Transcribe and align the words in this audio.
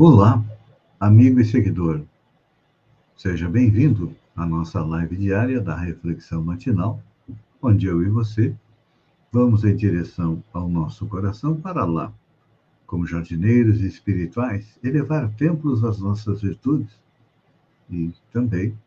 Olá, 0.00 0.44
amigo 1.00 1.40
e 1.40 1.44
seguidor. 1.44 2.02
Seja 3.16 3.48
bem-vindo 3.48 4.14
à 4.36 4.46
nossa 4.46 4.80
live 4.80 5.16
diária 5.16 5.60
da 5.60 5.74
Reflexão 5.74 6.40
Matinal, 6.40 7.02
onde 7.60 7.86
eu 7.86 8.00
e 8.00 8.08
você 8.08 8.54
vamos 9.32 9.64
em 9.64 9.74
direção 9.74 10.40
ao 10.52 10.68
nosso 10.68 11.04
coração 11.08 11.60
para 11.60 11.84
lá, 11.84 12.12
como 12.86 13.08
jardineiros 13.08 13.80
espirituais, 13.80 14.78
elevar 14.84 15.34
templos 15.34 15.82
às 15.82 15.98
nossas 15.98 16.42
virtudes 16.42 16.96
e 17.90 18.12
também 18.32 18.78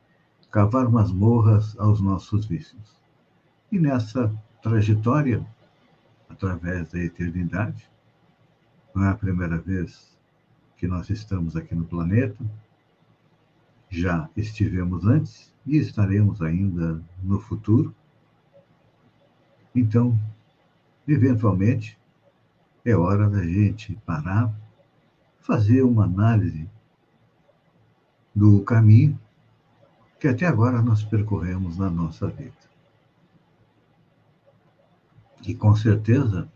cavar 0.50 0.90
masmorras 0.90 1.78
aos 1.78 2.00
nossos 2.00 2.46
vícios. 2.46 2.96
E 3.70 3.78
nessa 3.78 4.34
trajetória, 4.64 5.46
através 6.30 6.90
da 6.90 7.00
eternidade, 7.00 7.92
não 8.96 9.04
é 9.04 9.10
a 9.10 9.16
primeira 9.16 9.58
vez 9.58 10.11
que 10.82 10.88
nós 10.88 11.12
estamos 11.12 11.56
aqui 11.56 11.76
no 11.76 11.86
planeta, 11.86 12.44
já 13.88 14.28
estivemos 14.36 15.06
antes 15.06 15.54
e 15.64 15.78
estaremos 15.78 16.42
ainda 16.42 17.00
no 17.22 17.40
futuro. 17.40 17.94
Então, 19.76 20.20
eventualmente, 21.08 22.00
é 22.84 22.96
hora 22.96 23.30
da 23.30 23.44
gente 23.44 23.96
parar, 24.08 24.52
fazer 25.40 25.84
uma 25.84 26.06
análise 26.06 26.68
do 28.34 28.64
caminho 28.64 29.20
que 30.20 30.28
até 30.28 30.48
agora 30.48 30.82
nós 30.82 31.04
percorremos 31.04 31.78
na 31.78 31.92
nossa 31.92 32.26
vida. 32.28 32.58
E 35.46 35.54
com 35.54 35.76
certeza, 35.76 36.52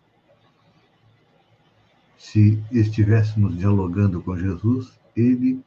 se 2.26 2.60
estivéssemos 2.72 3.56
dialogando 3.56 4.20
com 4.20 4.36
Jesus, 4.36 5.00
ele 5.16 5.64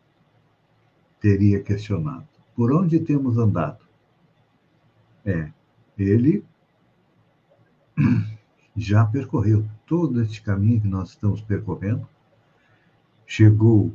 teria 1.21 1.63
questionado: 1.63 2.27
por 2.57 2.73
onde 2.73 2.99
temos 2.99 3.39
andado? 3.39 3.79
É, 5.25 5.53
ele 5.97 6.45
já 8.77 9.07
percorreu 9.07 9.65
todo 9.87 10.21
este 10.21 10.43
caminho 10.43 10.81
que 10.81 10.89
nós 10.89 11.11
estamos 11.11 11.41
percorrendo, 11.41 12.07
chegou 13.25 13.95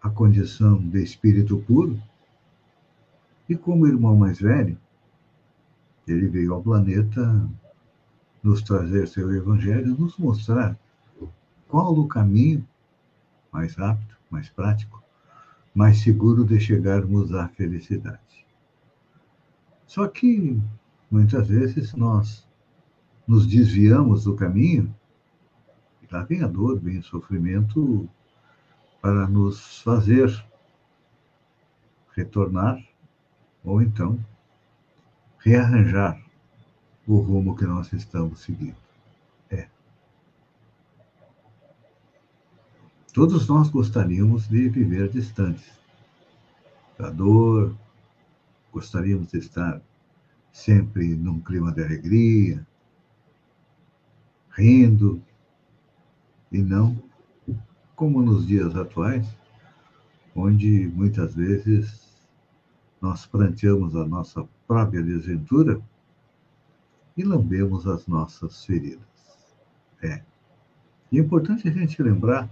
à 0.00 0.08
condição 0.08 0.76
de 0.78 1.02
espírito 1.02 1.58
puro, 1.58 2.00
e 3.48 3.56
como 3.56 3.88
irmão 3.88 4.14
mais 4.14 4.40
velho, 4.40 4.78
ele 6.06 6.28
veio 6.28 6.54
ao 6.54 6.62
planeta 6.62 7.44
nos 8.40 8.62
trazer 8.62 9.08
seu 9.08 9.34
evangelho, 9.34 9.96
nos 9.98 10.16
mostrar 10.16 10.78
qual 11.68 11.96
o 11.96 12.08
caminho 12.08 12.66
mais 13.52 13.74
rápido, 13.74 14.16
mais 14.30 14.48
prático, 14.48 15.02
mais 15.74 15.98
seguro 15.98 16.44
de 16.44 16.58
chegarmos 16.58 17.32
à 17.34 17.48
felicidade? 17.48 18.46
Só 19.86 20.08
que 20.08 20.60
muitas 21.10 21.48
vezes 21.48 21.94
nós 21.94 22.46
nos 23.26 23.46
desviamos 23.46 24.24
do 24.24 24.34
caminho, 24.34 24.94
e 26.02 26.12
lá 26.12 26.22
vem 26.24 26.42
a 26.42 26.46
dor, 26.46 26.80
vem 26.80 26.98
o 26.98 27.02
sofrimento 27.02 28.08
para 29.00 29.28
nos 29.28 29.82
fazer 29.82 30.44
retornar 32.16 32.82
ou 33.62 33.80
então 33.82 34.18
rearranjar 35.38 36.20
o 37.06 37.18
rumo 37.18 37.54
que 37.54 37.64
nós 37.64 37.92
estamos 37.92 38.40
seguindo. 38.40 38.87
Todos 43.18 43.48
nós 43.48 43.68
gostaríamos 43.68 44.46
de 44.46 44.68
viver 44.68 45.08
distantes 45.08 45.72
da 46.96 47.10
dor, 47.10 47.76
gostaríamos 48.72 49.32
de 49.32 49.38
estar 49.38 49.82
sempre 50.52 51.16
num 51.16 51.40
clima 51.40 51.72
de 51.72 51.82
alegria, 51.82 52.64
rindo, 54.50 55.20
e 56.52 56.58
não 56.58 56.96
como 57.96 58.22
nos 58.22 58.46
dias 58.46 58.76
atuais, 58.76 59.26
onde 60.32 60.86
muitas 60.86 61.34
vezes 61.34 62.22
nós 63.00 63.26
pranteamos 63.26 63.96
a 63.96 64.06
nossa 64.06 64.48
própria 64.64 65.02
desventura 65.02 65.82
e 67.16 67.24
lambemos 67.24 67.84
as 67.84 68.06
nossas 68.06 68.64
feridas. 68.64 69.02
É. 70.00 70.22
E 71.10 71.18
é 71.18 71.20
importante 71.20 71.66
a 71.66 71.72
gente 71.72 72.00
lembrar 72.00 72.48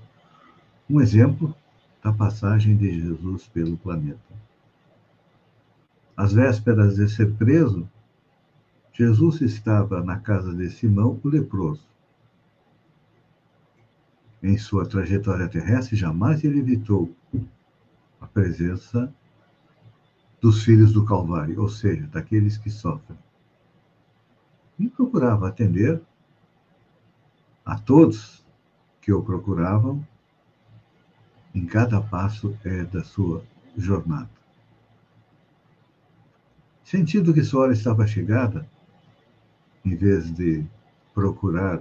um 0.89 1.01
exemplo 1.01 1.55
da 2.03 2.13
passagem 2.13 2.77
de 2.77 3.01
Jesus 3.01 3.49
pelo 3.49 3.77
planeta. 3.77 4.21
Às 6.17 6.33
vésperas 6.33 6.97
de 6.97 7.09
ser 7.09 7.35
preso, 7.35 7.89
Jesus 8.93 9.41
estava 9.41 10.03
na 10.03 10.19
casa 10.19 10.55
de 10.55 10.71
Simão, 10.71 11.21
o 11.23 11.29
leproso. 11.29 11.85
Em 14.43 14.57
sua 14.57 14.87
trajetória 14.87 15.49
terrestre, 15.49 15.97
jamais 15.97 16.45
ele 16.45 16.61
evitou 16.61 17.15
a 18.21 18.27
presença 18.27 19.13
dos 20.41 20.63
filhos 20.63 20.93
do 20.93 21.05
Calvário, 21.05 21.61
ou 21.61 21.69
seja, 21.69 22.07
daqueles 22.07 22.57
que 22.57 22.71
sofrem. 22.71 23.19
E 24.79 24.89
procurava 24.89 25.49
atender 25.49 26.01
a 27.65 27.77
todos 27.77 28.47
que 29.01 29.13
o 29.13 29.23
procuravam 29.23 30.07
em 31.57 31.65
cada 31.65 32.03
passo 32.03 32.55
é 32.67 32.85
da 32.85 33.03
sua 33.03 33.43
jornada. 33.79 34.29
Sentindo 36.85 37.33
que 37.33 37.43
sua 37.43 37.63
hora 37.63 37.73
estava 37.73 38.07
chegada, 38.07 38.69
em 39.83 39.97
vez 39.97 40.31
de 40.31 40.67
procurar 41.15 41.81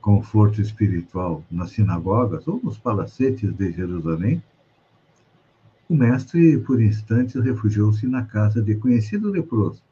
conforto 0.00 0.60
espiritual 0.60 1.42
nas 1.50 1.70
sinagogas 1.70 2.46
ou 2.46 2.60
nos 2.62 2.78
palacetes 2.78 3.52
de 3.52 3.72
Jerusalém, 3.72 4.40
o 5.88 5.96
mestre, 5.96 6.56
por 6.58 6.80
instantes, 6.80 7.42
refugiou-se 7.42 8.06
na 8.06 8.24
casa 8.24 8.62
de 8.62 8.76
conhecido 8.76 9.30
leproso, 9.30 9.82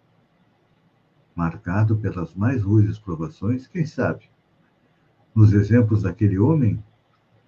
marcado 1.34 1.96
pelas 1.96 2.32
mais 2.32 2.62
rudes 2.62 2.96
provações, 2.96 3.66
quem 3.66 3.84
sabe, 3.84 4.30
nos 5.34 5.52
exemplos 5.52 6.02
daquele 6.02 6.38
homem, 6.38 6.80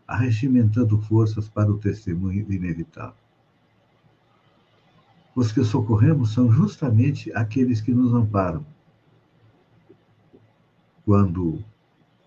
arregimentando 0.09 0.99
forças 1.03 1.51
para 1.51 1.71
o 1.71 1.77
testemunho 1.77 2.51
inevitável. 2.51 3.15
Os 5.35 5.53
que 5.53 5.63
socorremos 5.63 6.33
são 6.33 6.51
justamente 6.51 7.31
aqueles 7.35 7.83
que 7.83 7.93
nos 7.93 8.15
amparam. 8.15 8.65
Quando 11.05 11.63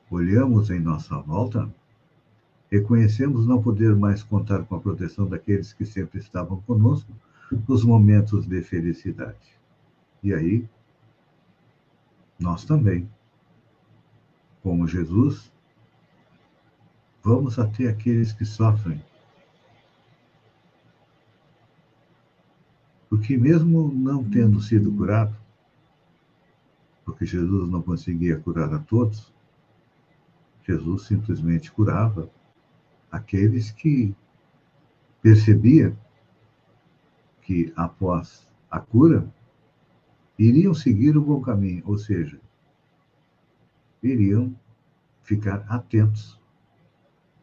olhamos 0.09 0.69
em 0.69 0.79
nossa 0.79 1.17
volta, 1.17 1.73
reconhecemos 2.71 3.47
não 3.47 3.61
poder 3.61 3.95
mais 3.95 4.23
contar 4.23 4.63
com 4.63 4.75
a 4.75 4.79
proteção 4.79 5.27
daqueles 5.27 5.73
que 5.73 5.85
sempre 5.85 6.19
estavam 6.19 6.61
conosco 6.61 7.11
nos 7.67 7.83
momentos 7.83 8.45
de 8.45 8.61
felicidade. 8.61 9.59
E 10.23 10.33
aí, 10.33 10.69
nós 12.39 12.63
também, 12.63 13.09
como 14.63 14.87
Jesus, 14.87 15.50
Vamos 17.23 17.59
até 17.59 17.87
aqueles 17.87 18.33
que 18.33 18.45
sofrem. 18.45 19.01
Porque, 23.09 23.37
mesmo 23.37 23.91
não 23.93 24.23
tendo 24.23 24.59
sido 24.61 24.91
curado, 24.93 25.35
porque 27.05 27.25
Jesus 27.25 27.69
não 27.69 27.81
conseguia 27.81 28.39
curar 28.39 28.73
a 28.73 28.79
todos, 28.79 29.31
Jesus 30.65 31.03
simplesmente 31.03 31.71
curava 31.71 32.29
aqueles 33.11 33.69
que 33.69 34.15
percebia 35.21 35.95
que 37.41 37.71
após 37.75 38.47
a 38.69 38.79
cura 38.79 39.31
iriam 40.39 40.73
seguir 40.73 41.17
o 41.17 41.21
bom 41.21 41.41
caminho, 41.41 41.83
ou 41.85 41.97
seja, 41.97 42.39
iriam 44.01 44.55
ficar 45.21 45.65
atentos 45.67 46.40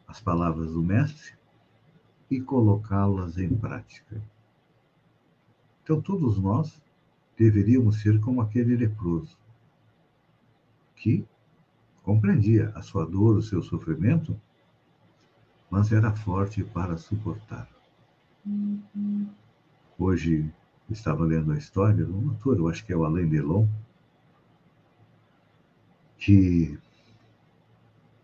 às 0.09 0.19
palavras 0.19 0.73
do 0.73 0.81
Mestre 0.81 1.37
e 2.29 2.41
colocá-las 2.41 3.37
em 3.37 3.55
prática. 3.55 4.19
Então, 5.83 6.01
todos 6.01 6.39
nós 6.39 6.81
deveríamos 7.37 8.01
ser 8.01 8.19
como 8.19 8.41
aquele 8.41 8.75
leproso 8.75 9.37
que 10.95 11.25
compreendia 12.03 12.71
a 12.75 12.81
sua 12.81 13.05
dor, 13.05 13.37
o 13.37 13.41
seu 13.41 13.61
sofrimento, 13.61 14.39
mas 15.69 15.91
era 15.91 16.11
forte 16.11 16.63
para 16.63 16.97
suportar. 16.97 17.69
Hoje 19.97 20.51
estava 20.89 21.23
lendo 21.23 21.51
a 21.51 21.57
história 21.57 22.03
de 22.03 22.11
um 22.11 22.29
autor, 22.29 22.57
eu 22.57 22.67
acho 22.67 22.83
que 22.83 22.91
é 22.91 22.97
o 22.97 23.05
Alain 23.05 23.29
Delon, 23.29 23.67
que 26.17 26.79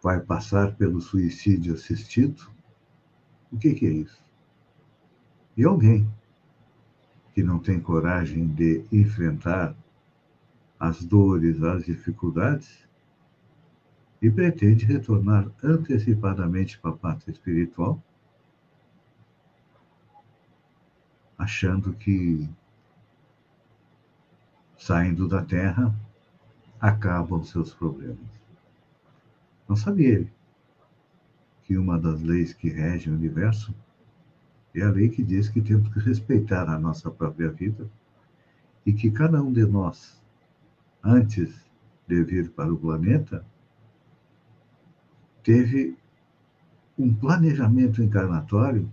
vai 0.06 0.19
passar 0.19 0.75
pelo 0.75 1.02
suicídio 1.02 1.74
assistido. 1.74 2.48
O 3.52 3.57
que, 3.57 3.74
que 3.74 3.88
é 3.88 3.90
isso? 3.90 4.24
E 5.57 5.63
alguém 5.63 6.07
que 7.34 7.42
não 7.42 7.57
tem 7.57 7.80
coragem 7.80 8.46
de 8.46 8.86
enfrentar 8.92 9.75
as 10.80 11.04
dores, 11.04 11.63
as 11.63 11.86
dificuldades 11.86 12.88
e 14.22 14.30
pretende 14.30 14.86
retornar 14.86 15.50
antecipadamente 15.63 16.78
para 16.78 16.92
a 16.92 16.98
pátria 16.98 17.31
espiritual, 17.31 18.00
achando 21.36 21.94
que 21.94 22.48
saindo 24.78 25.28
da 25.28 25.44
Terra 25.44 25.96
acabam 26.80 27.44
seus 27.44 27.74
problemas. 27.74 28.45
Não 29.68 29.76
sabia 29.76 30.10
ele 30.10 30.34
que 31.64 31.78
uma 31.78 31.98
das 32.00 32.22
leis 32.22 32.54
que 32.54 32.70
regem 32.70 33.12
o 33.12 33.16
universo 33.16 33.74
é 34.74 34.82
a 34.82 34.92
lei 34.92 35.10
que 35.10 35.24
diz 35.24 35.50
que 35.50 35.62
temos 35.62 35.92
que 35.92 36.00
respeitar 36.00 36.70
a 36.70 36.78
nossa 36.78 37.10
própria 37.10 37.50
vida 37.50 37.90
e 38.86 38.94
que 38.94 39.10
cada 39.10 39.42
um 39.42 39.52
de 39.52 39.66
nós, 39.66 40.22
antes 41.04 41.66
de 42.08 42.24
vir 42.24 42.52
para 42.52 42.72
o 42.72 42.78
planeta, 42.78 43.44
teve 45.42 45.98
um 46.98 47.14
planejamento 47.14 48.02
encarnatório 48.02 48.92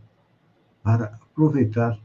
para 0.82 1.06
aproveitar 1.06 1.98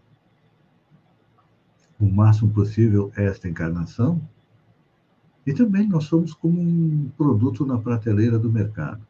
o 1.99 2.05
máximo 2.05 2.51
possível 2.51 3.11
esta 3.15 3.47
encarnação. 3.47 4.21
E 5.47 5.53
também 5.53 5.87
nós 5.87 6.03
somos 6.03 6.33
como 6.33 6.59
um 6.59 7.09
produto 7.17 7.65
na 7.65 7.77
prateleira 7.77 8.37
do 8.37 8.51
mercado. 8.51 9.01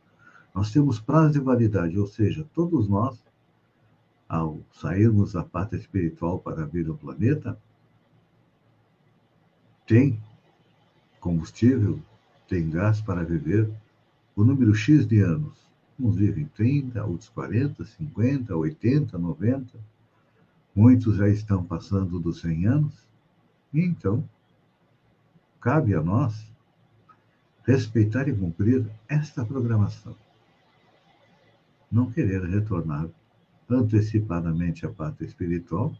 Nós 0.53 0.71
temos 0.71 0.99
prazo 0.99 1.33
de 1.33 1.39
validade, 1.39 1.97
ou 1.97 2.05
seja, 2.05 2.45
todos 2.53 2.87
nós 2.87 3.19
ao 4.29 4.59
sairmos 4.71 5.33
da 5.33 5.43
pátria 5.43 5.79
espiritual 5.79 6.37
para 6.37 6.63
vir 6.63 6.87
ao 6.87 6.95
planeta, 6.95 7.57
tem 9.87 10.21
combustível, 11.19 11.99
tem 12.47 12.69
gás 12.69 13.01
para 13.01 13.23
viver 13.23 13.71
o 14.35 14.43
número 14.43 14.75
X 14.75 15.07
de 15.07 15.21
anos. 15.21 15.57
Uns 15.99 16.17
vivem 16.17 16.45
30, 16.53 17.03
outros 17.03 17.29
40, 17.29 17.83
50, 17.83 18.55
80, 18.55 19.17
90. 19.17 19.79
Muitos 20.75 21.15
já 21.15 21.27
estão 21.27 21.63
passando 21.63 22.19
dos 22.19 22.41
100 22.41 22.67
anos. 22.67 23.07
E 23.73 23.81
então, 23.81 24.23
cabe 25.59 25.93
a 25.93 26.01
nós 26.01 26.51
respeitar 27.65 28.27
e 28.29 28.33
cumprir 28.33 28.89
esta 29.09 29.45
programação. 29.45 30.15
Não 31.91 32.09
querer 32.09 32.43
retornar 32.45 33.09
antecipadamente 33.69 34.85
a 34.85 34.89
pátria 34.89 35.27
espiritual, 35.27 35.93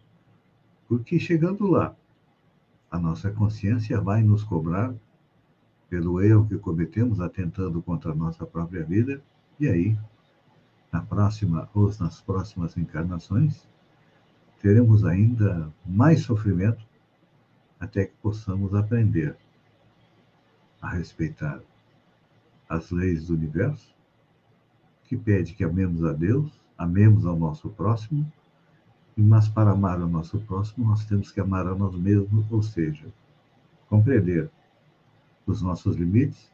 porque 0.88 1.20
chegando 1.20 1.68
lá, 1.68 1.94
a 2.90 2.98
nossa 2.98 3.30
consciência 3.30 4.00
vai 4.00 4.24
nos 4.24 4.44
cobrar 4.44 4.94
pelo 5.90 6.22
erro 6.22 6.48
que 6.48 6.58
cometemos 6.58 7.20
atentando 7.20 7.82
contra 7.82 8.12
a 8.12 8.16
nossa 8.16 8.46
própria 8.46 8.84
vida, 8.84 9.22
e 9.60 9.68
aí, 9.68 9.98
na 10.92 11.02
próxima 11.02 11.70
ou 11.74 11.92
nas 12.00 12.22
próximas 12.22 12.78
encarnações, 12.78 13.68
teremos 14.62 15.04
ainda 15.04 15.72
mais 15.86 16.22
sofrimento 16.22 16.86
até 17.80 18.06
que 18.06 18.14
possamos 18.22 18.74
aprender 18.74 19.36
a 20.82 20.90
respeitar 20.90 21.60
as 22.70 22.92
leis 22.92 23.28
do 23.28 23.34
universo, 23.34 23.96
que 25.06 25.16
pede 25.18 25.54
que 25.54 25.64
amemos 25.64 26.04
a 26.04 26.14
Deus 26.14 26.52
amemos 26.78 27.26
ao 27.26 27.36
nosso 27.36 27.70
próximo, 27.70 28.32
mas 29.16 29.48
para 29.50 29.72
amar 29.72 30.00
ao 30.00 30.08
nosso 30.08 30.40
próximo, 30.42 30.88
nós 30.88 31.04
temos 31.06 31.32
que 31.32 31.40
amar 31.40 31.66
a 31.66 31.74
nós 31.74 31.96
mesmos, 31.96 32.46
ou 32.52 32.62
seja, 32.62 33.08
compreender 33.90 34.50
os 35.46 35.62
nossos 35.62 35.96
limites, 35.96 36.52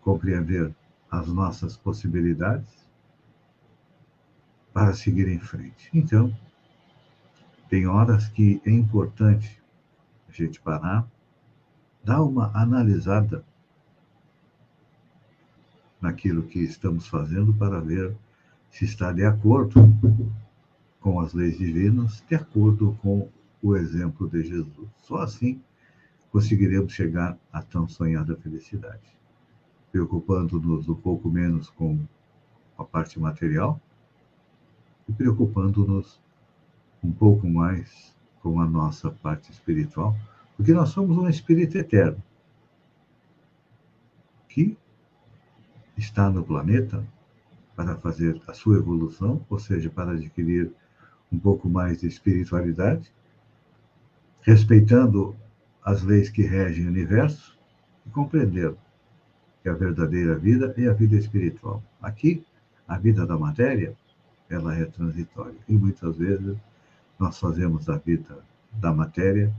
compreender 0.00 0.74
as 1.10 1.28
nossas 1.28 1.76
possibilidades 1.76 2.72
para 4.72 4.94
seguir 4.94 5.28
em 5.28 5.38
frente. 5.38 5.90
Então, 5.92 6.34
tem 7.68 7.86
horas 7.86 8.28
que 8.28 8.60
é 8.64 8.70
importante 8.70 9.62
a 10.28 10.32
gente 10.32 10.60
parar, 10.60 11.06
dar 12.04 12.22
uma 12.22 12.50
analisada 12.54 13.44
naquilo 16.00 16.42
que 16.42 16.60
estamos 16.60 17.08
fazendo 17.08 17.54
para 17.54 17.80
ver 17.80 18.14
se 18.70 18.84
está 18.84 19.10
de 19.10 19.24
acordo 19.24 19.80
com 21.00 21.20
as 21.20 21.32
leis 21.32 21.56
divinas, 21.56 22.22
de 22.28 22.34
acordo 22.34 22.96
com 23.00 23.28
o 23.62 23.74
exemplo 23.74 24.28
de 24.28 24.42
Jesus. 24.42 24.88
Só 24.98 25.16
assim 25.18 25.60
conseguiremos 26.30 26.92
chegar 26.92 27.38
à 27.52 27.62
tão 27.62 27.88
sonhada 27.88 28.36
felicidade. 28.36 29.16
Preocupando-nos 29.90 30.88
um 30.88 30.94
pouco 30.94 31.30
menos 31.30 31.70
com 31.70 31.98
a 32.76 32.84
parte 32.84 33.18
material 33.18 33.80
e 35.08 35.12
preocupando-nos 35.12 36.20
um 37.02 37.12
pouco 37.12 37.46
mais 37.46 38.14
com 38.42 38.60
a 38.60 38.66
nossa 38.66 39.10
parte 39.10 39.52
espiritual, 39.52 40.16
porque 40.56 40.72
nós 40.72 40.90
somos 40.90 41.16
um 41.16 41.28
espírito 41.28 41.76
eterno 41.76 42.22
que 44.48 44.76
está 45.96 46.30
no 46.30 46.44
planeta 46.44 47.04
para 47.74 47.96
fazer 47.96 48.40
a 48.46 48.54
sua 48.54 48.76
evolução, 48.76 49.44
ou 49.50 49.58
seja, 49.58 49.90
para 49.90 50.12
adquirir 50.12 50.70
um 51.32 51.38
pouco 51.38 51.68
mais 51.68 52.00
de 52.00 52.06
espiritualidade, 52.06 53.12
respeitando 54.42 55.34
as 55.84 56.02
leis 56.02 56.30
que 56.30 56.42
regem 56.42 56.86
o 56.86 56.88
universo 56.88 57.58
e 58.06 58.10
compreendendo 58.10 58.78
que 59.62 59.68
a 59.68 59.74
verdadeira 59.74 60.36
vida 60.38 60.72
é 60.76 60.86
a 60.86 60.92
vida 60.92 61.16
espiritual. 61.16 61.82
Aqui, 62.00 62.44
a 62.86 62.96
vida 62.96 63.26
da 63.26 63.36
matéria, 63.36 63.96
ela 64.48 64.76
é 64.76 64.84
transitória 64.84 65.58
e 65.68 65.72
muitas 65.72 66.16
vezes 66.16 66.56
nós 67.18 67.38
fazemos 67.38 67.86
da 67.86 67.96
vida 67.96 68.38
da 68.72 68.92
matéria 68.92 69.52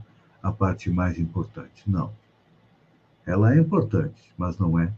a 0.46 0.52
parte 0.52 0.90
mais 0.90 1.18
importante. 1.18 1.82
Não. 1.88 2.12
Ela 3.26 3.54
é 3.54 3.58
importante, 3.58 4.32
mas 4.38 4.56
não 4.58 4.78
é 4.78 4.92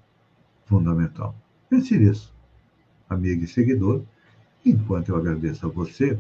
fundamental. 0.67 1.35
Pense 1.71 1.97
nisso 1.97 2.35
amigo 3.09 3.45
e 3.45 3.49
seguidor, 3.49 4.03
enquanto 4.65 5.09
eu 5.09 5.17
agradeço 5.17 5.67
a 5.67 5.71
você 5.71 6.19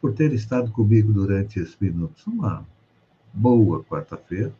por 0.00 0.14
ter 0.14 0.32
estado 0.32 0.70
comigo 0.70 1.12
durante 1.12 1.58
esses 1.58 1.76
minutos. 1.80 2.24
Uma 2.24 2.64
boa 3.34 3.82
quarta-feira 3.82 4.52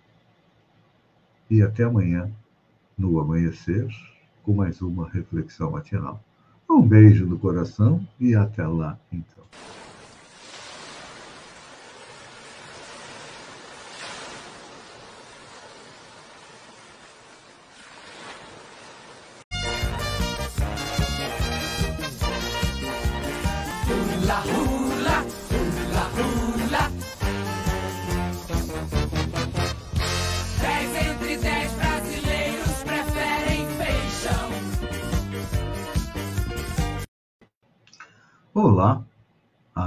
e 1.49 1.63
até 1.63 1.85
amanhã, 1.85 2.29
no 2.99 3.21
amanhecer, 3.21 3.87
com 4.43 4.53
mais 4.53 4.83
uma 4.83 5.09
reflexão 5.09 5.71
matinal. 5.71 6.21
Um 6.69 6.83
beijo 6.83 7.25
no 7.27 7.39
coração 7.39 8.07
e 8.19 8.35
até 8.35 8.67
lá, 8.67 8.99
então. 9.13 9.45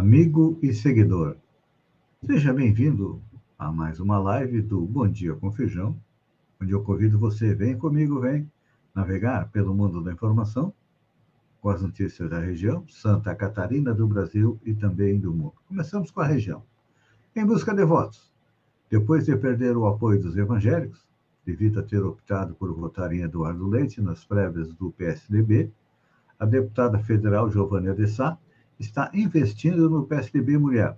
Amigo 0.04 0.60
e 0.62 0.74
seguidor. 0.74 1.38
Seja 2.26 2.52
bem-vindo 2.52 3.22
a 3.58 3.72
mais 3.72 4.02
uma 4.02 4.20
live 4.20 4.62
do 4.62 4.82
Bom 4.82 5.08
Dia 5.08 5.34
com 5.34 5.50
Feijão, 5.50 5.98
onde 6.62 6.74
eu 6.74 6.84
convido 6.84 7.18
você, 7.18 7.56
vem 7.56 7.78
comigo, 7.78 8.20
vem, 8.20 8.52
navegar 8.94 9.50
pelo 9.50 9.74
mundo 9.74 10.04
da 10.04 10.12
informação 10.12 10.74
com 11.62 11.70
as 11.70 11.82
notícias 11.82 12.30
da 12.30 12.38
região, 12.38 12.86
Santa 12.90 13.34
Catarina, 13.34 13.94
do 13.94 14.06
Brasil 14.06 14.60
e 14.66 14.74
também 14.74 15.18
do 15.18 15.34
mundo. 15.34 15.54
Começamos 15.70 16.12
com 16.12 16.20
a 16.20 16.28
região. 16.28 16.62
Em 17.34 17.46
busca 17.46 17.74
de 17.74 17.86
votos. 17.86 18.30
Depois 18.90 19.26
de 19.26 19.38
perder 19.38 19.78
o 19.78 19.88
apoio 19.88 20.22
dos 20.22 20.36
evangélicos, 20.36 21.08
devido 21.46 21.80
a 21.80 21.84
ter 21.84 22.04
optado 22.04 22.54
por 22.56 22.74
votar 22.74 23.14
em 23.14 23.22
Eduardo 23.22 23.70
Leite 23.70 24.02
nas 24.02 24.26
prévias 24.26 24.74
do 24.74 24.92
PSDB, 24.92 25.72
a 26.38 26.46
deputada 26.46 27.00
federal 27.00 27.50
Giovanna 27.50 27.96
de 27.96 28.06
Sá 28.06 28.38
está 28.84 29.10
investindo 29.14 29.90
no 29.90 30.06
PSDB 30.06 30.58
Mulher 30.58 30.98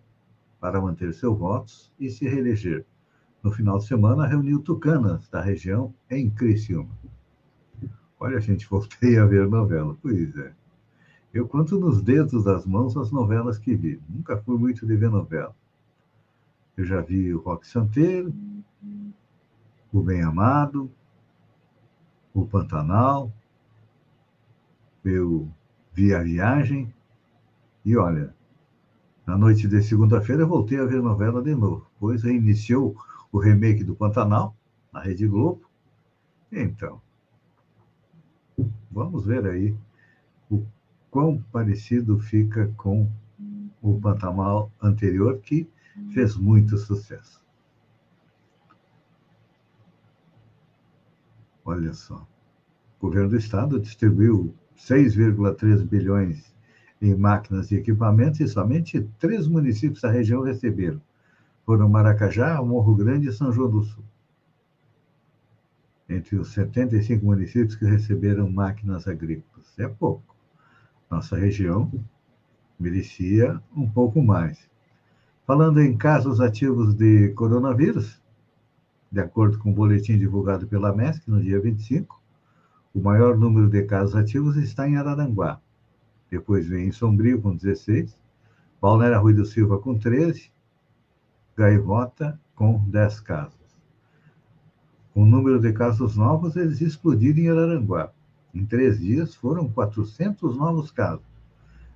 para 0.60 0.82
manter 0.82 1.13
seus 1.13 1.38
votos 1.38 1.94
e 2.00 2.10
se 2.10 2.27
reeleger. 2.27 2.86
No 3.44 3.51
final 3.51 3.77
de 3.77 3.86
semana, 3.86 4.25
reuniu 4.25 4.60
tucanas 4.60 5.27
da 5.30 5.39
região 5.39 5.94
em 6.10 6.30
Criciúma. 6.30 6.89
Olha, 8.20 8.39
gente, 8.39 8.65
voltei 8.70 9.20
a 9.20 9.25
ver 9.25 9.48
novela. 9.48 9.96
Pois 10.01 10.36
é. 10.36 10.51
Eu 11.34 11.48
conto 11.48 11.80
nos 11.80 12.01
dedos 12.01 12.46
das 12.46 12.65
mãos 12.65 12.98
as 12.98 13.12
novelas 13.12 13.60
que 13.60 13.75
vi. 13.75 14.01
Nunca 14.10 14.38
fui 14.38 14.58
muito 14.58 14.86
de 14.86 14.96
ver 14.96 15.10
novela. 15.10 15.56
Eu 16.75 16.86
já 16.86 17.01
vi 17.01 17.34
o 17.34 17.39
Rock 17.39 17.68
Santeiro, 17.68 18.34
o 19.92 20.01
Bem 20.01 20.24
Amado, 20.24 20.89
o 22.34 22.46
Pantanal, 22.46 23.32
eu 25.04 25.48
vi 25.94 26.13
a 26.13 26.22
viagem 26.22 26.94
e 27.86 27.96
olha, 27.96 28.34
na 29.27 29.38
noite 29.38 29.68
de 29.68 29.82
segunda-feira 29.84 30.44
voltei 30.44 30.80
a 30.80 30.86
ver 30.86 31.04
novela 31.04 31.42
de 31.42 31.54
novo, 31.54 31.88
pois 32.00 32.24
reiniciou 32.24 32.96
o 33.32 33.38
remake 33.38 33.84
do 33.84 33.96
Pantanal 33.96 34.56
na 34.92 35.01
Rede 35.01 35.27
Globo. 35.27 35.62
Então, 36.51 37.00
vamos 38.89 39.27
ver 39.27 39.46
aí 39.46 39.77
o 40.50 40.65
quão 41.12 41.39
parecido 41.51 42.18
fica 42.18 42.74
com 42.75 43.08
o 43.82 44.00
Pantanal 44.00 44.72
anterior, 44.82 45.38
que 45.38 45.70
fez 46.12 46.36
muito 46.36 46.77
sucesso. 46.77 47.44
Olha 51.63 51.94
só. 51.94 52.27
O 53.00 53.08
governo 53.08 53.30
do 53.30 53.38
estado 53.38 53.80
distribuiu 53.80 54.56
6,3 54.75 55.84
bilhões 55.84 56.54
em 57.07 57.15
máquinas 57.15 57.71
e 57.71 57.75
equipamentos 57.75 58.39
e 58.39 58.47
somente 58.47 59.01
três 59.19 59.47
municípios 59.47 60.01
da 60.01 60.12
região 60.12 60.41
receberam. 60.41 61.01
Foram 61.65 61.89
Maracajá, 61.89 62.62
Morro 62.62 62.95
Grande 62.95 63.29
e 63.29 63.33
São 63.33 63.51
João 63.51 63.69
do 63.69 63.83
Sul. 63.83 64.03
Entre 66.07 66.35
os 66.35 66.53
75 66.53 67.25
municípios 67.25 67.75
que 67.75 67.85
receberam 67.85 68.50
máquinas 68.50 69.07
agrícolas. 69.07 69.74
É 69.77 69.88
pouco. 69.88 70.35
Nossa 71.09 71.35
região 71.35 71.91
merecia 72.79 73.59
um 73.75 73.89
pouco 73.89 74.21
mais. 74.21 74.69
Falando 75.45 75.79
em 75.79 75.95
casos 75.95 76.41
ativos 76.41 76.93
de 76.93 77.29
coronavírus, 77.29 78.21
de 79.12 79.19
acordo 79.19 79.57
com 79.59 79.71
o 79.71 79.74
boletim 79.74 80.17
divulgado 80.17 80.67
pela 80.67 80.93
MESC 80.93 81.29
no 81.29 81.41
dia 81.41 81.59
25, 81.59 82.21
o 82.93 83.00
maior 83.00 83.38
número 83.38 83.69
de 83.69 83.83
casos 83.83 84.15
ativos 84.15 84.57
está 84.57 84.88
em 84.88 84.97
Araranguá. 84.97 85.59
Depois 86.29 86.67
vem 86.67 86.88
em 86.88 86.91
Sombrio, 86.91 87.41
com 87.41 87.55
16, 87.55 88.17
Balneário 88.82 89.22
Rui 89.22 89.34
do 89.34 89.46
Silva, 89.46 89.79
com 89.79 89.98
13, 89.98 90.51
Gaivota, 91.58 92.39
com 92.55 92.79
10 92.89 93.20
casos. 93.22 93.65
O 95.13 95.25
número 95.25 95.60
de 95.60 95.72
casos 95.72 96.17
novos, 96.17 96.55
eles 96.55 96.82
explodiram 96.82 97.39
em 97.39 97.50
Araranguá. 97.50 98.12
Em 98.53 98.65
três 98.65 99.00
dias, 99.00 99.34
foram 99.34 99.70
400 99.70 100.58
novos 100.58 100.91
casos. 100.91 101.25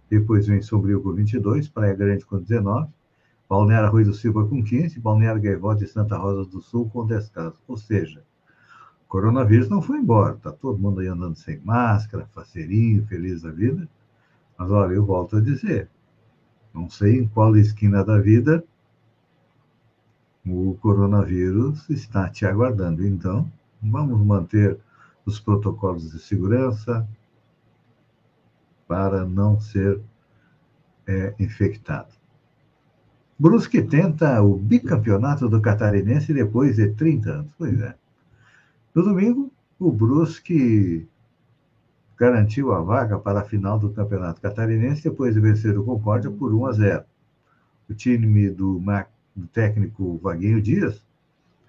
Depois 0.10 0.48
vem 0.48 0.62
Sombrio, 0.62 1.02
com 1.02 1.14
22, 1.14 1.68
Praia 1.68 1.94
Grande, 1.94 2.26
com 2.26 2.40
19, 2.40 2.90
Balneário 3.50 3.92
Rui 3.92 4.04
do 4.04 4.14
Silva 4.14 4.48
com 4.48 4.64
15, 4.64 5.00
Balneário 5.00 5.42
Gaivota 5.42 5.84
e 5.84 5.88
Santa 5.88 6.16
Rosa 6.18 6.50
do 6.50 6.62
Sul 6.62 6.88
com 6.90 7.06
10 7.06 7.30
casos. 7.30 7.60
Ou 7.68 7.78
seja, 7.78 8.24
o 9.06 9.08
coronavírus 9.08 9.68
não 9.70 9.82
foi 9.82 9.98
embora. 9.98 10.36
Está 10.36 10.52
todo 10.52 10.78
mundo 10.78 11.00
aí 11.00 11.08
andando 11.08 11.36
sem 11.36 11.60
máscara, 11.62 12.30
faceirinho, 12.32 13.06
feliz 13.08 13.42
da 13.42 13.52
vida. 13.52 13.90
Mas 14.60 14.70
olha, 14.72 14.94
eu 14.94 15.06
volto 15.06 15.38
a 15.38 15.42
dizer, 15.42 15.90
não 16.74 16.90
sei 16.90 17.18
em 17.18 17.28
qual 17.30 17.56
esquina 17.56 18.04
da 18.04 18.20
vida 18.20 18.62
o 20.46 20.78
coronavírus 20.82 21.90
está 21.90 22.30
te 22.30 22.46
aguardando. 22.46 23.08
Então, 23.08 23.50
vamos 23.82 24.20
manter 24.20 24.78
os 25.26 25.40
protocolos 25.40 26.12
de 26.12 26.20
segurança 26.20 27.08
para 28.86 29.26
não 29.26 29.58
ser 29.62 30.02
é, 31.08 31.34
infectado. 31.40 32.14
Brusque 33.38 33.82
tenta 33.82 34.42
o 34.42 34.58
bicampeonato 34.58 35.48
do 35.48 35.62
Catarinense 35.62 36.34
depois 36.34 36.76
de 36.76 36.90
30 36.90 37.30
anos. 37.32 37.54
Pois 37.58 37.80
é. 37.80 37.96
No 38.94 39.04
domingo, 39.04 39.54
o 39.80 39.90
Brusque 39.90 41.08
garantiu 42.20 42.74
a 42.74 42.82
vaga 42.82 43.18
para 43.18 43.40
a 43.40 43.46
final 43.46 43.80
do 43.80 43.92
Campeonato 43.92 44.42
Catarinense 44.42 45.04
depois 45.04 45.34
de 45.34 45.40
vencer 45.40 45.80
o 45.80 45.86
Concórdia 45.86 46.30
por 46.30 46.54
1 46.54 46.66
a 46.66 46.72
0. 46.74 47.04
O 47.90 47.94
time 47.94 48.50
do, 48.50 48.82
técnico 49.54 50.20
Vaguinho 50.22 50.62
Dias 50.62 51.02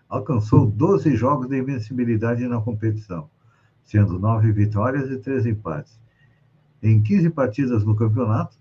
alcançou 0.08 0.66
12 0.66 1.14
jogos 1.14 1.48
de 1.48 1.56
invencibilidade 1.56 2.48
na 2.48 2.60
competição, 2.60 3.30
sendo 3.84 4.18
9 4.18 4.50
vitórias 4.50 5.08
e 5.08 5.18
3 5.18 5.46
empates. 5.46 6.00
Em 6.82 7.00
15 7.00 7.30
partidas 7.30 7.84
no 7.84 7.94
campeonato, 7.94 8.58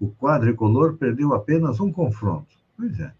o 0.00 0.08
quadricolor 0.08 0.96
perdeu 0.96 1.34
apenas 1.34 1.80
um 1.80 1.92
confronto. 1.92 2.56
Pois 2.78 2.98
é. 2.98 3.12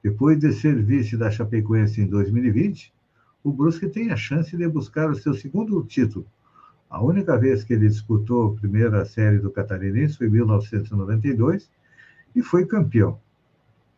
Depois 0.00 0.38
de 0.38 0.52
ser 0.52 0.80
vice 0.80 1.16
da 1.16 1.28
Chapecoense 1.28 2.00
em 2.00 2.06
2020, 2.06 2.94
o 3.42 3.52
Brusque 3.52 3.88
tem 3.88 4.12
a 4.12 4.16
chance 4.16 4.56
de 4.56 4.68
buscar 4.68 5.10
o 5.10 5.16
seu 5.16 5.34
segundo 5.34 5.82
título. 5.82 6.24
A 6.88 7.02
única 7.02 7.36
vez 7.36 7.64
que 7.64 7.72
ele 7.72 7.88
disputou 7.88 8.52
a 8.52 8.60
primeira 8.60 9.04
série 9.04 9.38
do 9.38 9.50
Catarinense 9.50 10.16
foi 10.16 10.28
em 10.28 10.30
1992 10.30 11.70
e 12.34 12.42
foi 12.42 12.64
campeão. 12.64 13.20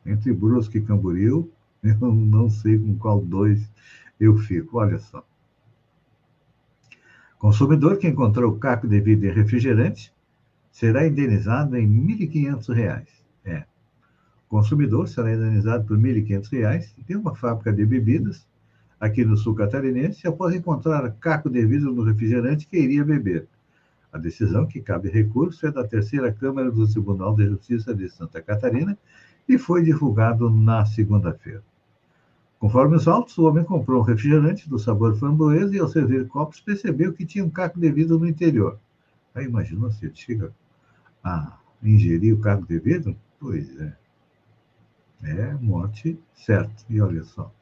Entre 0.07 0.33
Brusque 0.33 0.78
e 0.78 0.83
Camboriú, 0.83 1.50
eu 1.83 2.12
não 2.12 2.49
sei 2.49 2.78
com 2.78 2.97
qual 2.97 3.21
dois 3.21 3.71
eu 4.18 4.37
fico. 4.37 4.78
Olha 4.78 4.99
só. 4.99 5.25
Consumidor 7.38 7.99
que 7.99 8.09
encontrou 8.09 8.59
caco 8.59 8.88
de 8.88 9.00
vidro 9.00 9.28
em 9.28 9.33
refrigerante 9.33 10.12
será 10.73 11.07
indenizado 11.07 11.76
em 11.76 11.87
R$ 11.87 12.26
1.500. 12.26 13.07
É. 13.45 13.64
Consumidor 14.49 15.07
será 15.09 15.33
indenizado 15.33 15.85
por 15.85 15.99
R$ 15.99 16.23
1.500 16.23 16.95
e 16.99 17.04
tem 17.04 17.16
uma 17.16 17.35
fábrica 17.35 17.73
de 17.73 17.85
bebidas 17.85 18.47
aqui 19.00 19.25
no 19.25 19.37
sul 19.37 19.55
catarinense 19.55 20.26
após 20.26 20.55
encontrar 20.55 21.11
caco 21.21 21.49
de 21.49 21.64
vidro 21.64 21.93
no 21.93 22.02
refrigerante 22.02 22.67
que 22.67 22.78
iria 22.78 23.05
beber. 23.05 23.47
A 24.12 24.19
decisão, 24.19 24.67
que 24.67 24.81
cabe 24.81 25.09
recurso, 25.09 25.67
é 25.67 25.71
da 25.71 25.87
terceira 25.87 26.33
Câmara 26.33 26.71
do 26.71 26.87
Tribunal 26.88 27.35
de 27.35 27.47
Justiça 27.47 27.95
de 27.95 28.09
Santa 28.09 28.40
Catarina 28.40 28.99
e 29.49 29.59
foi 29.59 29.83
divulgado 29.83 30.50
na 30.50 30.85
segunda-feira. 30.87 31.62
Conforme 32.59 32.97
os 32.97 33.07
autos, 33.07 33.38
o 33.38 33.45
homem 33.45 33.64
comprou 33.64 34.00
um 34.00 34.05
refrigerante 34.05 34.69
do 34.69 34.78
sabor 34.78 35.17
framboesa 35.17 35.76
e, 35.76 35.78
ao 35.78 35.88
servir 35.88 36.26
copos, 36.26 36.61
percebeu 36.61 37.12
que 37.12 37.25
tinha 37.25 37.45
um 37.45 37.50
caco 37.50 37.78
de 37.78 37.90
vidro 37.90 38.19
no 38.19 38.26
interior. 38.26 38.78
Aí 39.35 39.45
imaginou 39.45 39.93
se 39.93 40.07
ele 40.07 40.17
chega 40.17 40.52
a 41.23 41.57
ingerir 41.83 42.35
o 42.35 42.40
cargo 42.40 42.67
de 42.67 42.78
vidro? 42.81 43.17
Pois 43.38 43.78
é. 43.81 43.97
É 45.23 45.55
morte 45.55 46.19
certa. 46.35 46.85
E 46.88 47.00
olha 47.00 47.23
só. 47.23 47.52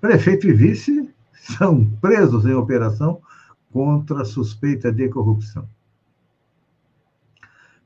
Prefeito 0.00 0.46
e 0.46 0.52
vice 0.52 1.12
são 1.32 1.84
presos 2.00 2.44
em 2.44 2.52
operação 2.52 3.20
contra 3.72 4.24
suspeita 4.24 4.92
de 4.92 5.08
corrupção. 5.08 5.68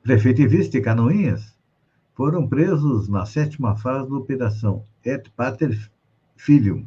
Prefeito 0.03 0.41
e 0.41 0.47
vice 0.47 0.69
de 0.69 0.81
Canoinhas 0.81 1.57
foram 2.13 2.47
presos 2.47 3.07
na 3.07 3.25
sétima 3.25 3.75
fase 3.77 4.09
da 4.09 4.15
operação 4.15 4.83
Et 5.03 5.27
Pater 5.35 5.89
Filium, 6.35 6.85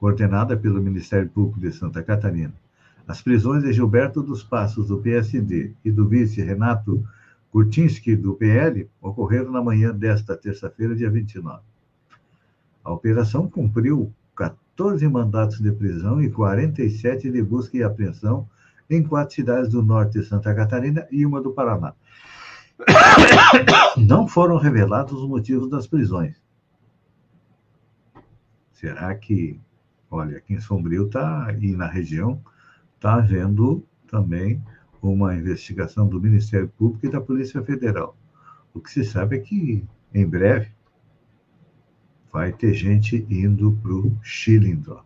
coordenada 0.00 0.56
pelo 0.56 0.82
Ministério 0.82 1.28
Público 1.28 1.60
de 1.60 1.70
Santa 1.70 2.02
Catarina. 2.02 2.54
As 3.06 3.22
prisões 3.22 3.62
de 3.62 3.72
Gilberto 3.72 4.22
dos 4.22 4.42
Passos, 4.42 4.88
do 4.88 4.98
PSD, 4.98 5.72
e 5.84 5.92
do 5.92 6.08
vice 6.08 6.42
Renato 6.42 7.06
Kurtinski, 7.52 8.16
do 8.16 8.34
PL, 8.34 8.90
ocorreram 9.00 9.52
na 9.52 9.62
manhã 9.62 9.94
desta 9.94 10.36
terça-feira, 10.36 10.96
dia 10.96 11.10
29. 11.10 11.62
A 12.82 12.92
operação 12.92 13.48
cumpriu 13.48 14.12
14 14.78 15.08
mandatos 15.08 15.58
de 15.60 15.72
prisão 15.72 16.22
e 16.22 16.30
47 16.30 17.32
de 17.32 17.42
busca 17.42 17.76
e 17.76 17.82
apreensão 17.82 18.48
em 18.88 19.02
quatro 19.02 19.34
cidades 19.34 19.68
do 19.68 19.82
norte 19.82 20.20
de 20.20 20.24
Santa 20.24 20.54
Catarina 20.54 21.04
e 21.10 21.26
uma 21.26 21.42
do 21.42 21.50
Paraná. 21.50 21.94
Não 23.98 24.28
foram 24.28 24.56
revelados 24.56 25.20
os 25.20 25.28
motivos 25.28 25.68
das 25.68 25.88
prisões. 25.88 26.40
Será 28.72 29.12
que, 29.16 29.60
olha, 30.08 30.38
aqui 30.38 30.54
em 30.54 30.60
Sombrio 30.60 31.08
tá, 31.08 31.52
e 31.60 31.74
na 31.74 31.88
região 31.88 32.40
está 32.94 33.14
havendo 33.14 33.84
também 34.06 34.62
uma 35.02 35.34
investigação 35.34 36.06
do 36.06 36.20
Ministério 36.20 36.68
Público 36.78 37.04
e 37.04 37.10
da 37.10 37.20
Polícia 37.20 37.60
Federal. 37.64 38.16
O 38.72 38.80
que 38.80 38.92
se 38.92 39.04
sabe 39.04 39.38
é 39.38 39.40
que, 39.40 39.84
em 40.14 40.24
breve, 40.24 40.70
vai 42.32 42.52
ter 42.52 42.72
gente 42.74 43.26
indo 43.30 43.72
para 43.82 43.92
o 43.92 44.16
Chilindró. 44.22 45.04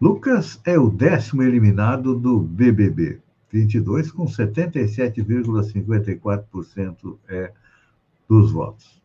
Lucas 0.00 0.58
é 0.64 0.78
o 0.78 0.88
décimo 0.90 1.42
eliminado 1.42 2.18
do 2.18 2.40
BBB 2.40 3.20
22, 3.50 4.10
com 4.10 4.24
77,54% 4.26 7.18
é 7.28 7.52
dos 8.28 8.50
votos. 8.52 9.02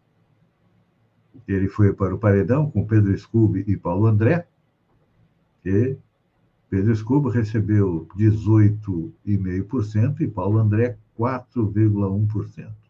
Ele 1.47 1.67
foi 1.67 1.93
para 1.93 2.15
o 2.15 2.19
paredão 2.19 2.69
com 2.69 2.85
Pedro 2.85 3.17
Scooby 3.17 3.63
e 3.67 3.77
Paulo 3.77 4.07
André, 4.07 4.45
e 5.63 5.95
Pedro 6.69 6.93
Scooby 6.95 7.29
recebeu 7.29 8.07
18,5% 8.17 10.21
e 10.21 10.27
Paulo 10.27 10.57
André 10.57 10.97
4,1%. 11.17 12.88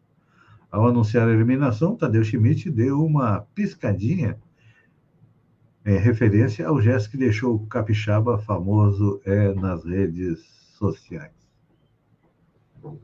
Ao 0.72 0.88
anunciar 0.88 1.28
a 1.28 1.32
eliminação, 1.32 1.96
Tadeu 1.96 2.24
Schmidt 2.24 2.70
deu 2.70 3.04
uma 3.04 3.42
piscadinha 3.56 4.38
em 5.86 5.98
referência 5.98 6.68
ao 6.68 6.80
gesto 6.80 7.10
que 7.10 7.18
deixou 7.18 7.56
o 7.56 7.66
capixaba 7.66 8.38
famoso 8.38 9.20
é, 9.26 9.54
nas 9.56 9.84
redes 9.84 10.40
sociais. 10.78 11.34
O 12.84 13.00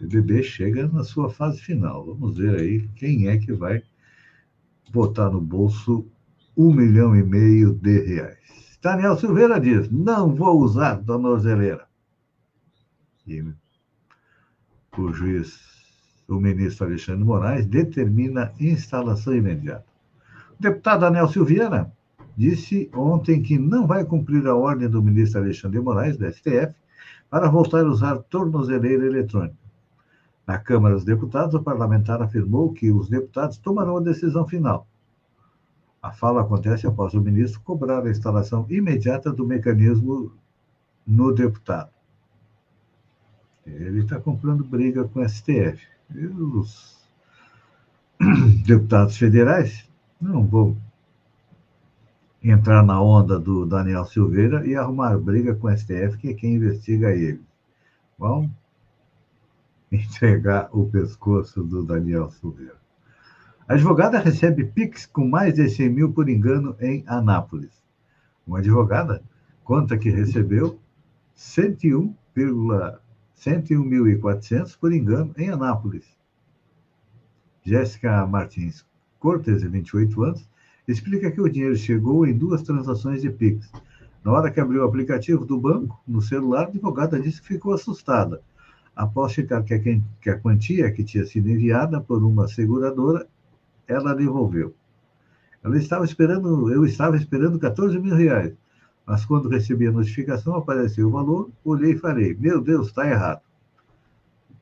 BBB 0.00 0.42
chega 0.42 0.86
na 0.88 1.04
sua 1.04 1.28
fase 1.28 1.60
final. 1.60 2.06
Vamos 2.06 2.38
ver 2.38 2.58
aí 2.58 2.88
quem 2.96 3.28
é 3.28 3.36
que 3.36 3.52
vai 3.52 3.82
botar 4.90 5.28
no 5.28 5.40
bolso 5.40 6.06
um 6.56 6.72
milhão 6.72 7.14
e 7.14 7.22
meio 7.22 7.74
de 7.74 8.00
reais. 8.00 8.78
Daniel 8.80 9.16
Silveira 9.16 9.60
diz: 9.60 9.90
não 9.90 10.34
vou 10.34 10.60
usar 10.60 10.96
tornozeleira. 11.04 11.86
E 13.26 13.44
o 14.96 15.12
juiz, 15.12 15.77
o 16.28 16.38
ministro 16.38 16.86
Alexandre 16.86 17.24
Moraes, 17.24 17.66
determina 17.66 18.52
instalação 18.60 19.34
imediata. 19.34 19.86
O 20.58 20.62
deputado 20.62 21.00
Daniel 21.00 21.28
Silveira 21.28 21.90
disse 22.36 22.90
ontem 22.94 23.42
que 23.42 23.58
não 23.58 23.86
vai 23.86 24.04
cumprir 24.04 24.46
a 24.46 24.54
ordem 24.54 24.88
do 24.88 25.02
ministro 25.02 25.40
Alexandre 25.40 25.80
Moraes, 25.80 26.16
do 26.16 26.30
STF, 26.30 26.74
para 27.30 27.50
voltar 27.50 27.84
a 27.84 27.88
usar 27.88 28.18
tornozeleira 28.18 29.06
eletrônica. 29.06 29.56
Na 30.46 30.58
Câmara 30.58 30.94
dos 30.94 31.04
Deputados, 31.04 31.54
o 31.54 31.62
parlamentar 31.62 32.22
afirmou 32.22 32.72
que 32.72 32.90
os 32.90 33.08
deputados 33.08 33.58
tomarão 33.58 33.98
a 33.98 34.00
decisão 34.00 34.46
final. 34.46 34.86
A 36.00 36.12
fala 36.12 36.40
acontece 36.42 36.86
após 36.86 37.12
o 37.12 37.20
ministro 37.20 37.60
cobrar 37.60 38.06
a 38.06 38.10
instalação 38.10 38.64
imediata 38.70 39.32
do 39.32 39.46
mecanismo 39.46 40.32
no 41.06 41.34
deputado. 41.34 41.90
Ele 43.66 44.00
está 44.00 44.18
comprando 44.18 44.64
briga 44.64 45.04
com 45.04 45.20
o 45.20 45.28
STF. 45.28 45.86
E 46.14 46.26
os 46.26 46.98
deputados 48.66 49.16
federais 49.16 49.88
não 50.20 50.46
vão 50.46 50.76
entrar 52.42 52.82
na 52.82 53.00
onda 53.00 53.38
do 53.38 53.66
Daniel 53.66 54.04
Silveira 54.04 54.66
e 54.66 54.74
arrumar 54.74 55.18
briga 55.18 55.54
com 55.54 55.66
o 55.66 55.76
STF, 55.76 56.16
que 56.18 56.30
é 56.30 56.34
quem 56.34 56.54
investiga 56.54 57.10
ele. 57.10 57.42
Vão 58.18 58.50
entregar 59.92 60.68
o 60.72 60.88
pescoço 60.88 61.62
do 61.62 61.84
Daniel 61.84 62.30
Silveira. 62.30 62.76
A 63.68 63.74
advogada 63.74 64.18
recebe 64.18 64.64
PIX 64.64 65.06
com 65.06 65.28
mais 65.28 65.54
de 65.54 65.68
100 65.68 65.90
mil 65.90 66.12
por 66.12 66.28
engano 66.28 66.74
em 66.80 67.04
Anápolis. 67.06 67.82
Uma 68.46 68.60
advogada 68.60 69.22
conta 69.62 69.98
que 69.98 70.08
recebeu 70.08 70.80
101,101.400 73.38 74.78
por 74.78 74.92
engano 74.92 75.32
em 75.36 75.48
Anápolis. 75.48 76.06
Jéssica 77.62 78.26
Martins 78.26 78.84
Cortes, 79.18 79.60
de 79.60 79.68
28 79.68 80.22
anos, 80.22 80.48
explica 80.86 81.30
que 81.30 81.40
o 81.40 81.48
dinheiro 81.48 81.76
chegou 81.76 82.26
em 82.26 82.36
duas 82.36 82.62
transações 82.62 83.22
de 83.22 83.30
Pix. 83.30 83.70
Na 84.24 84.32
hora 84.32 84.50
que 84.50 84.60
abriu 84.60 84.82
o 84.82 84.86
aplicativo 84.86 85.44
do 85.44 85.60
banco, 85.60 86.00
no 86.06 86.20
celular, 86.20 86.64
a 86.64 86.68
advogada 86.68 87.20
disse 87.20 87.40
que 87.40 87.48
ficou 87.48 87.74
assustada. 87.74 88.42
Após 88.94 89.32
checar 89.32 89.64
que 89.64 90.30
a 90.30 90.38
quantia 90.38 90.90
que 90.90 91.04
tinha 91.04 91.24
sido 91.24 91.48
enviada 91.48 92.00
por 92.00 92.22
uma 92.22 92.48
seguradora 92.48 93.28
ela 93.88 94.14
devolveu. 94.14 94.74
Ela 95.64 95.78
estava 95.78 96.04
esperando, 96.04 96.70
eu 96.70 96.84
estava 96.84 97.16
esperando 97.16 97.58
14 97.58 97.98
mil 97.98 98.14
reais, 98.14 98.54
mas 99.08 99.24
quando 99.24 99.48
recebi 99.48 99.86
a 99.86 99.90
notificação, 99.90 100.54
apareceu 100.54 101.08
o 101.08 101.10
valor, 101.10 101.50
olhei 101.64 101.92
e 101.92 101.98
falei, 101.98 102.36
meu 102.38 102.60
Deus, 102.60 102.88
está 102.88 103.08
errado. 103.08 103.40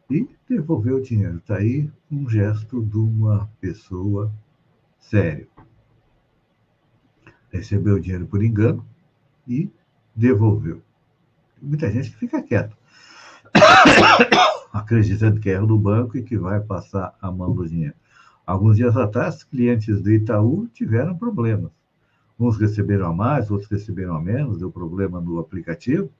E 0.08 0.28
devolveu 0.48 0.98
o 0.98 1.02
dinheiro. 1.02 1.38
Está 1.38 1.56
aí 1.56 1.90
um 2.08 2.30
gesto 2.30 2.80
de 2.80 2.96
uma 2.96 3.50
pessoa 3.60 4.32
séria. 5.00 5.48
Recebeu 7.50 7.96
o 7.96 8.00
dinheiro 8.00 8.24
por 8.28 8.40
engano 8.40 8.86
e 9.48 9.68
devolveu. 10.14 10.80
Muita 11.60 11.90
gente 11.90 12.14
fica 12.14 12.40
quieto, 12.40 12.76
acreditando 14.72 15.40
que 15.40 15.50
é 15.50 15.54
erro 15.54 15.66
do 15.66 15.76
banco 15.76 16.16
e 16.16 16.22
que 16.22 16.38
vai 16.38 16.60
passar 16.60 17.16
a 17.20 17.32
mão 17.32 17.52
do 17.52 17.68
dinheiro. 17.68 17.96
Alguns 18.46 18.76
dias 18.76 18.96
atrás, 18.96 19.42
clientes 19.42 20.00
do 20.00 20.12
Itaú 20.12 20.68
tiveram 20.68 21.18
problemas. 21.18 21.75
Uns 22.38 22.58
receberam 22.58 23.06
a 23.06 23.14
mais, 23.14 23.50
outros 23.50 23.70
receberam 23.70 24.14
a 24.14 24.20
menos, 24.20 24.58
deu 24.58 24.70
problema 24.70 25.20
no 25.20 25.38
aplicativo. 25.38 26.10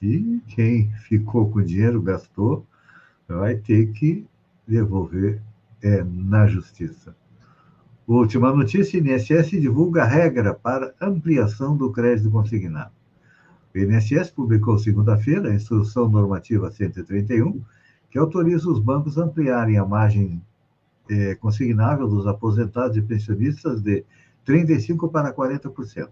E 0.00 0.40
quem 0.48 0.90
ficou 1.08 1.50
com 1.50 1.62
dinheiro, 1.62 2.00
gastou, 2.00 2.64
vai 3.26 3.56
ter 3.56 3.92
que 3.92 4.26
devolver 4.66 5.42
é, 5.82 6.02
na 6.04 6.46
justiça. 6.46 7.14
Última 8.06 8.50
notícia: 8.54 8.98
INSS 8.98 9.50
divulga 9.50 10.04
regra 10.04 10.54
para 10.54 10.94
ampliação 11.00 11.76
do 11.76 11.92
crédito 11.92 12.30
consignado. 12.30 12.92
O 13.74 13.78
INSS 13.78 14.30
publicou 14.30 14.78
segunda-feira 14.78 15.50
a 15.50 15.54
Instrução 15.54 16.08
Normativa 16.08 16.70
131, 16.70 17.60
que 18.10 18.18
autoriza 18.18 18.70
os 18.70 18.80
bancos 18.80 19.18
a 19.18 19.24
ampliarem 19.24 19.76
a 19.76 19.84
margem 19.84 20.42
é, 21.10 21.34
consignável 21.34 22.08
dos 22.08 22.26
aposentados 22.26 22.96
e 22.96 23.02
pensionistas 23.02 23.82
de 23.82 24.04
35% 24.48 25.10
para 25.10 25.32
40%. 25.34 26.08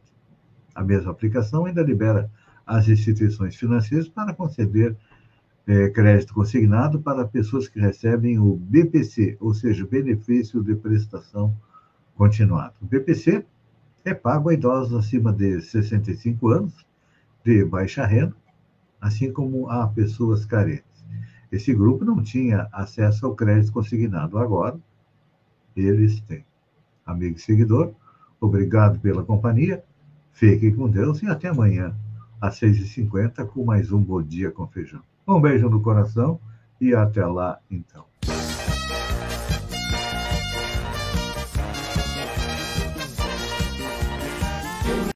A 0.75 0.85
mesma 0.85 1.11
aplicação 1.11 1.65
ainda 1.65 1.83
libera 1.83 2.31
as 2.67 2.89
instituições 2.89 3.57
financeiras 3.57 4.09
para 4.09 4.35
conceder 4.35 4.97
é, 5.67 5.89
crédito 5.89 6.35
consignado 6.35 7.01
para 7.01 7.27
pessoas 7.27 7.67
que 7.67 7.81
recebem 7.81 8.39
o 8.39 8.57
BPC, 8.57 9.37
ou 9.41 9.55
seja, 9.55 9.87
benefício 9.87 10.63
de 10.63 10.77
prestação 10.77 11.57
continuada. 12.15 12.75
O 12.81 12.87
BPC 12.87 13.45
é 14.05 14.15
pago 14.15 14.51
a 14.51 14.55
idosos 14.55 14.95
acima 14.95 15.33
de 15.33 15.61
65 15.61 16.49
anos, 16.49 16.87
de 17.45 17.65
baixa 17.65 18.07
renda, 18.07 18.37
assim 19.01 19.33
como 19.33 19.69
a 19.69 19.89
pessoas 19.89 20.45
carentes. 20.45 20.85
Esse 21.51 21.75
grupo 21.75 22.05
não 22.05 22.23
tinha 22.23 22.69
acesso 22.73 23.27
ao 23.27 23.35
crédito 23.35 23.73
consignado. 23.73 24.39
Agora, 24.39 24.79
eles 25.77 26.21
têm. 26.21 26.45
Amigo 27.05 27.37
e 27.37 27.41
seguidor, 27.41 27.95
obrigado 28.41 28.99
pela 29.01 29.25
companhia. 29.25 29.83
Fiquem 30.33 30.75
com 30.75 30.89
Deus 30.89 31.23
e 31.23 31.27
até 31.27 31.49
amanhã, 31.49 31.95
às 32.41 32.61
6h50, 32.61 33.47
com 33.47 33.65
mais 33.65 33.91
um 33.91 34.01
Bom 34.01 34.23
Dia 34.23 34.51
com 34.51 34.67
Feijão. 34.67 35.03
Um 35.27 35.41
beijo 35.41 35.69
no 35.69 35.81
coração 35.81 36.39
e 36.81 36.95
até 36.95 37.25
lá, 37.25 37.59
então. 37.71 38.05